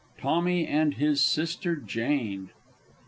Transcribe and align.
TOMMY 0.17 0.65
AND 0.65 0.95
HIS 0.95 1.21
SISTER 1.21 1.75
JANE. 1.75 2.49